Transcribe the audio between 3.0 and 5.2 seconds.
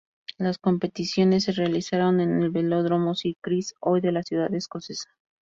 Sir Chris Hoy de la ciudad escocesa.